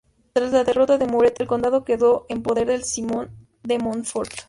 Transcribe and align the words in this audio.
Tras 0.33 0.51
la 0.51 0.63
derrota 0.63 0.97
de 0.97 1.05
Muret 1.05 1.39
el 1.41 1.45
condado 1.47 1.83
quedó 1.85 2.25
en 2.27 2.41
poder 2.41 2.65
de 2.65 2.81
Simón 2.83 3.29
de 3.61 3.77
Montfort. 3.77 4.31